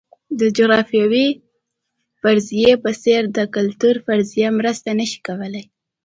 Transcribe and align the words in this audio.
د 0.39 0.41
جغرافیوي 0.57 1.27
فرضیې 2.21 2.71
په 2.83 2.91
څېر 3.03 3.21
د 3.37 3.39
کلتور 3.55 3.95
فرضیه 4.05 4.47
مرسته 4.59 4.89
نه 4.99 5.05
شي 5.09 5.19
کولای. 5.27 5.63